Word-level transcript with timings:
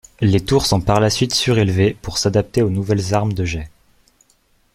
Les 0.19 0.43
tours 0.43 0.65
sont 0.65 0.81
par 0.81 0.99
la 0.99 1.11
suite 1.11 1.31
surélevées 1.31 1.95
pour 2.01 2.17
s'adapter 2.17 2.63
aux 2.63 2.71
nouvelles 2.71 3.13
armes 3.13 3.33
de 3.33 3.45
jet. 3.45 3.69